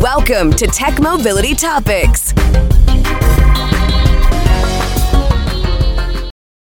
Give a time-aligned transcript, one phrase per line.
[0.00, 2.32] Welcome to Tech Mobility Topics.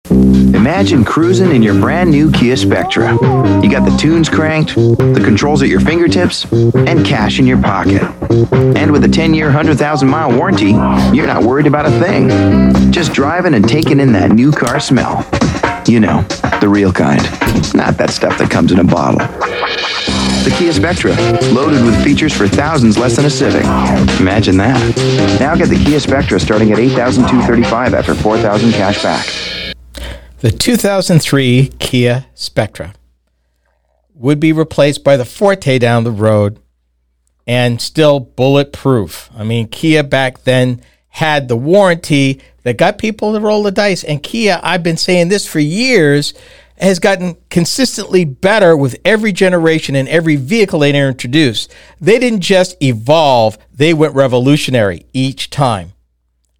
[0.09, 3.11] Imagine cruising in your brand new Kia Spectra.
[3.61, 8.01] You got the tunes cranked, the controls at your fingertips, and cash in your pocket.
[8.77, 10.71] And with a 10 year, 100,000 mile warranty,
[11.13, 12.29] you're not worried about a thing.
[12.93, 15.29] Just driving and taking in that new car smell.
[15.85, 16.21] You know,
[16.61, 17.21] the real kind.
[17.73, 19.19] Not that stuff that comes in a bottle.
[20.43, 21.11] The Kia Spectra,
[21.53, 23.63] loaded with features for thousands less than a Civic.
[24.19, 25.37] Imagine that.
[25.39, 29.25] Now get the Kia Spectra starting at 8235 after 4000 cash back.
[30.39, 32.93] The 2003 Kia Spectra
[34.13, 36.59] would be replaced by the Forte down the road
[37.45, 39.29] and still bulletproof.
[39.35, 44.03] I mean, Kia back then had the warranty that got people to roll the dice.
[44.03, 46.33] And Kia, I've been saying this for years,
[46.79, 51.73] has gotten consistently better with every generation and every vehicle they introduced.
[51.99, 55.93] They didn't just evolve, they went revolutionary each time.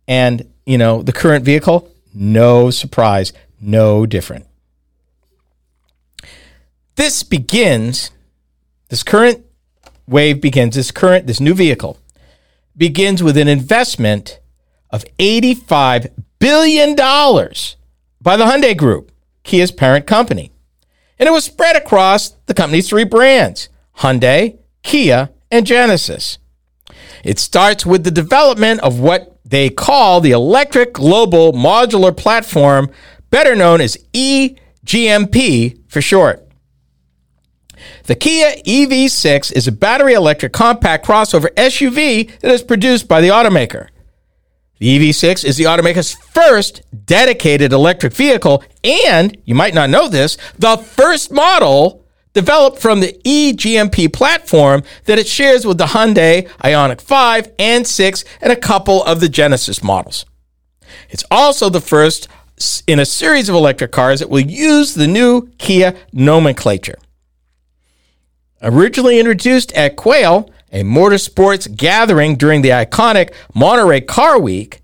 [0.07, 4.45] And, you know, the current vehicle, no surprise, no different.
[6.95, 8.09] This begins,
[8.89, 9.45] this current
[10.07, 11.99] wave begins, this current, this new vehicle
[12.75, 14.39] begins with an investment
[14.89, 19.11] of $85 billion by the Hyundai Group,
[19.47, 20.51] Kia's parent company.
[21.17, 26.37] And it was spread across the company's three brands Hyundai, Kia, and Genesis.
[27.23, 32.91] It starts with the development of what they call the Electric Global Modular Platform,
[33.31, 36.47] better known as EGMP for short.
[38.03, 43.29] The Kia EV6 is a battery electric compact crossover SUV that is produced by the
[43.29, 43.87] automaker.
[44.79, 50.37] The EV6 is the automaker's first dedicated electric vehicle, and you might not know this,
[50.57, 57.01] the first model developed from the eGMP platform that it shares with the Hyundai Ioniq
[57.01, 60.25] 5 and 6 and a couple of the Genesis models.
[61.09, 62.27] It's also the first
[62.85, 66.97] in a series of electric cars that will use the new Kia nomenclature.
[68.61, 74.81] Originally introduced at Quail, a motorsports gathering during the iconic Monterey Car Week,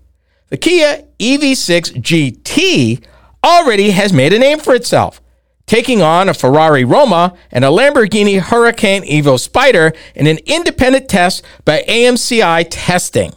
[0.48, 3.04] the Kia EV6 GT
[3.44, 5.20] already has made a name for itself,
[5.66, 11.42] taking on a Ferrari Roma and a Lamborghini Huracan Evo Spider in an independent test
[11.64, 13.32] by AMCI Testing.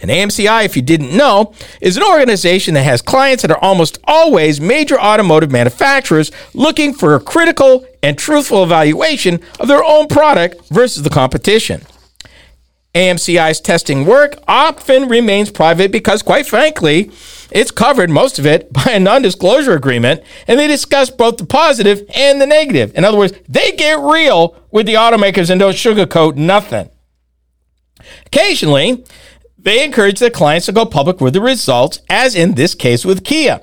[0.00, 3.98] And AMCI, if you didn't know, is an organization that has clients that are almost
[4.04, 11.02] always major automotive manufacturers looking for critical and truthful evaluation of their own product versus
[11.02, 11.82] the competition.
[12.94, 17.10] AMCI's testing work often remains private because, quite frankly,
[17.50, 21.46] it's covered, most of it, by a non disclosure agreement, and they discuss both the
[21.46, 22.92] positive and the negative.
[22.96, 26.90] In other words, they get real with the automakers and don't sugarcoat nothing.
[28.26, 29.04] Occasionally,
[29.56, 33.24] they encourage their clients to go public with the results, as in this case with
[33.24, 33.60] Kia.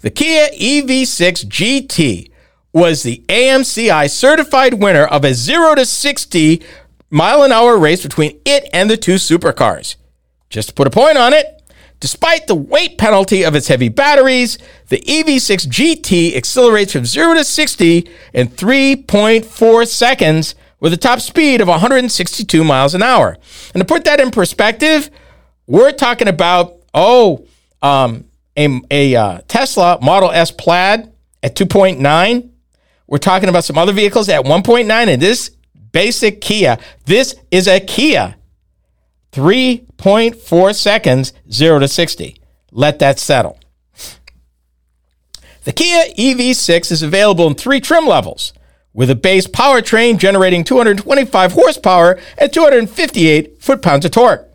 [0.00, 2.31] The Kia EV6 GT
[2.72, 6.62] was the AMCI certified winner of a 0 to 60
[7.10, 9.96] mile an hour race between it and the two supercars.
[10.48, 11.62] Just to put a point on it,
[12.00, 17.44] despite the weight penalty of its heavy batteries, the EV6 GT accelerates from 0 to
[17.44, 23.38] 60 in 3.4 seconds with a top speed of 162 miles an hour.
[23.72, 25.10] And to put that in perspective,
[25.66, 27.46] we're talking about, oh,
[27.82, 28.24] um,
[28.56, 31.12] a, a uh, Tesla Model S Plaid
[31.42, 32.51] at 2.9.
[33.12, 35.50] We're talking about some other vehicles at 1.9, and this
[35.92, 38.36] basic Kia, this is a Kia.
[39.32, 42.40] 3.4 seconds, 0 to 60.
[42.70, 43.60] Let that settle.
[45.64, 48.54] The Kia EV6 is available in three trim levels
[48.94, 54.48] with a base powertrain generating 225 horsepower and 258 foot-pounds of torque.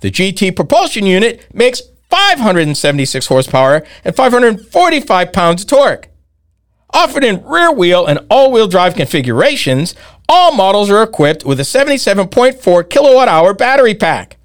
[0.00, 6.08] The GT propulsion unit makes 576 horsepower and 545 pounds of torque.
[6.90, 9.94] Offered in rear wheel and all wheel drive configurations,
[10.28, 14.36] all models are equipped with a 77.4 kilowatt hour battery pack.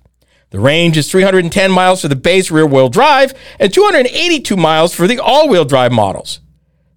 [0.50, 5.08] The range is 310 miles for the base rear wheel drive and 282 miles for
[5.08, 6.42] the all wheel drive models.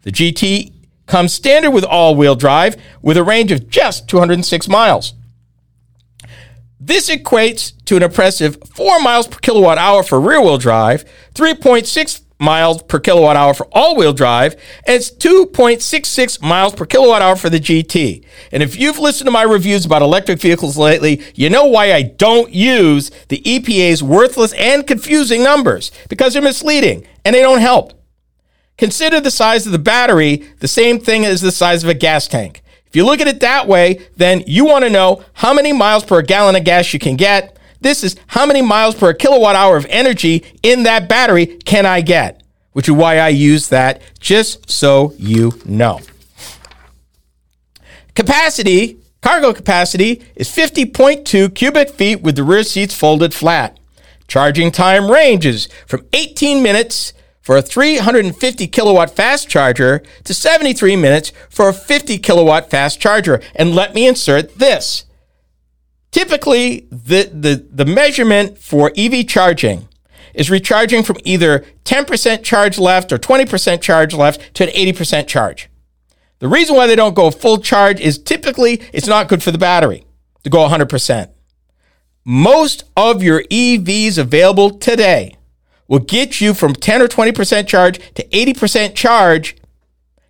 [0.02, 0.72] The GT
[1.06, 5.14] comes standard with all wheel drive with a range of just 206 miles.
[6.80, 11.04] This equates to an impressive 4 miles per kilowatt hour for rear wheel drive,
[11.34, 14.54] 3.6 miles per kilowatt hour for all wheel drive,
[14.86, 18.24] and it's 2.66 miles per kilowatt hour for the GT.
[18.52, 22.02] And if you've listened to my reviews about electric vehicles lately, you know why I
[22.02, 27.92] don't use the EPA's worthless and confusing numbers because they're misleading and they don't help.
[28.76, 32.28] Consider the size of the battery the same thing as the size of a gas
[32.28, 32.62] tank.
[32.86, 35.72] If If you look at it that way, then you want to know how many
[35.72, 37.58] miles per gallon of gas you can get.
[37.84, 42.00] This is how many miles per kilowatt hour of energy in that battery can I
[42.00, 42.42] get,
[42.72, 46.00] which is why I use that, just so you know.
[48.14, 53.78] Capacity, cargo capacity, is 50.2 cubic feet with the rear seats folded flat.
[54.28, 61.32] Charging time ranges from 18 minutes for a 350 kilowatt fast charger to 73 minutes
[61.50, 63.42] for a 50 kilowatt fast charger.
[63.54, 65.04] And let me insert this.
[66.14, 69.88] Typically, the, the, the measurement for EV charging
[70.32, 75.68] is recharging from either 10% charge left or 20% charge left to an 80% charge.
[76.38, 79.58] The reason why they don't go full charge is typically it's not good for the
[79.58, 80.06] battery
[80.44, 81.30] to go 100%.
[82.24, 85.36] Most of your EVs available today
[85.88, 89.56] will get you from 10 or 20% charge to 80% charge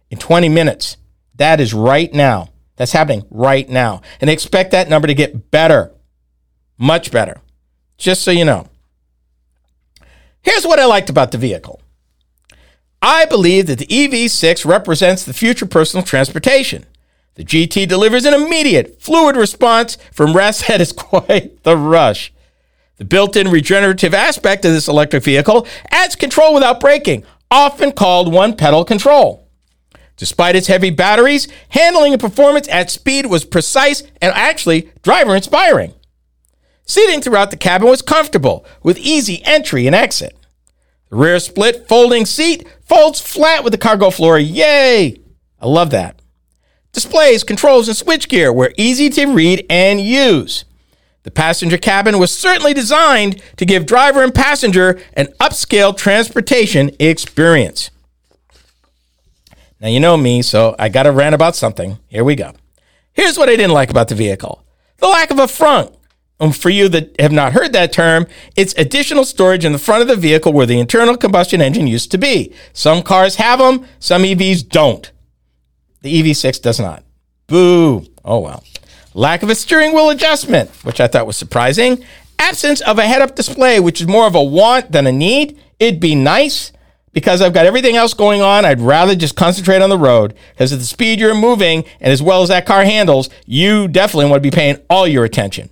[0.08, 0.96] in 20 minutes.
[1.34, 2.53] That is right now.
[2.76, 4.02] That's happening right now.
[4.20, 5.92] And expect that number to get better,
[6.78, 7.40] much better.
[7.96, 8.68] Just so you know.
[10.42, 11.80] Here's what I liked about the vehicle
[13.00, 16.86] I believe that the EV6 represents the future personal transportation.
[17.34, 22.32] The GT delivers an immediate, fluid response from rest that is quite the rush.
[22.96, 28.32] The built in regenerative aspect of this electric vehicle adds control without braking, often called
[28.32, 29.43] one pedal control.
[30.16, 35.94] Despite its heavy batteries, handling and performance at speed was precise and actually driver inspiring.
[36.86, 40.36] Seating throughout the cabin was comfortable, with easy entry and exit.
[41.10, 44.38] The rear split folding seat folds flat with the cargo floor.
[44.38, 45.20] Yay!
[45.60, 46.20] I love that.
[46.92, 50.64] Displays, controls, and switchgear were easy to read and use.
[51.24, 57.90] The passenger cabin was certainly designed to give driver and passenger an upscale transportation experience.
[59.84, 61.98] Now, you know me, so I got to rant about something.
[62.08, 62.52] Here we go.
[63.12, 64.64] Here's what I didn't like about the vehicle
[64.96, 65.94] the lack of a frunk.
[66.40, 68.26] And um, for you that have not heard that term,
[68.56, 72.10] it's additional storage in the front of the vehicle where the internal combustion engine used
[72.12, 72.54] to be.
[72.72, 75.12] Some cars have them, some EVs don't.
[76.00, 77.04] The EV6 does not.
[77.46, 78.06] Boo.
[78.24, 78.64] Oh well.
[79.12, 82.02] Lack of a steering wheel adjustment, which I thought was surprising.
[82.38, 85.60] Absence of a head up display, which is more of a want than a need.
[85.78, 86.72] It'd be nice
[87.14, 88.66] because I've got everything else going on.
[88.66, 92.20] I'd rather just concentrate on the road because at the speed you're moving and as
[92.20, 95.70] well as that car handles, you definitely want to be paying all your attention.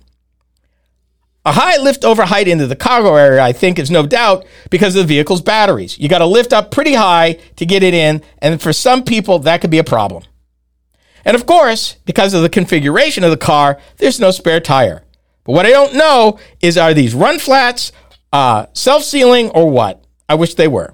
[1.45, 4.95] A high lift over height into the cargo area, I think, is no doubt because
[4.95, 5.99] of the vehicle's batteries.
[5.99, 9.39] You got to lift up pretty high to get it in, and for some people,
[9.39, 10.23] that could be a problem.
[11.25, 15.03] And of course, because of the configuration of the car, there's no spare tire.
[15.43, 17.91] But what I don't know is are these run flats,
[18.31, 20.01] uh, self sealing, or what?
[20.29, 20.93] I wish they were.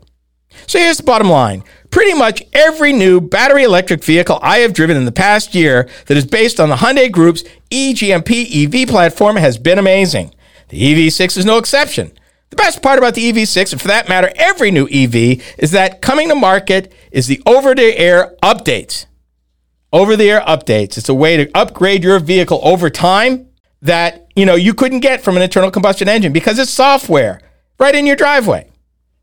[0.67, 1.63] So here's the bottom line.
[1.91, 6.17] Pretty much every new battery electric vehicle I have driven in the past year that
[6.17, 10.33] is based on the Hyundai Group's eGMP EV platform has been amazing.
[10.69, 12.11] The EV6 is no exception.
[12.51, 16.01] The best part about the EV6, and for that matter, every new EV, is that
[16.01, 19.06] coming to market is the over the air updates
[19.91, 20.97] over the air updates.
[20.97, 23.47] It's a way to upgrade your vehicle over time
[23.81, 27.41] that, you know, you couldn't get from an internal combustion engine because it's software
[27.79, 28.69] right in your driveway.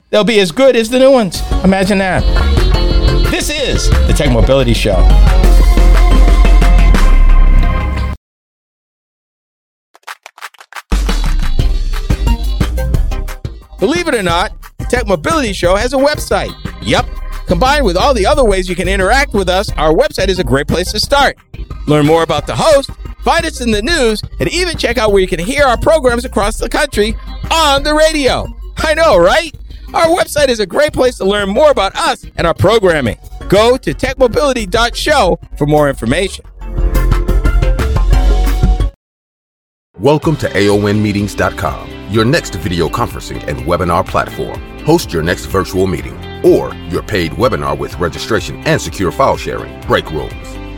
[0.09, 1.41] they'll be as good as the new ones.
[1.65, 2.68] Imagine that.
[3.31, 4.97] This is the Tech Mobility Show.
[13.79, 16.51] Believe it or not, the Tech Mobility Show has a website.
[16.81, 17.05] Yep.
[17.45, 20.43] Combined with all the other ways you can interact with us, our website is a
[20.43, 21.37] great place to start.
[21.87, 22.89] Learn more about the host,
[23.23, 26.25] find us in the news, and even check out where you can hear our programs
[26.25, 27.15] across the country
[27.51, 28.47] on the radio.
[28.77, 29.55] I know, right?
[29.91, 33.17] Our website is a great place to learn more about us and our programming.
[33.47, 36.45] Go to techmobility.show for more information.
[39.97, 44.61] Welcome to AONmeetings.com, your next video conferencing and webinar platform.
[44.81, 46.15] Host your next virtual meeting
[46.45, 50.68] or your paid webinar with registration and secure file sharing, break rooms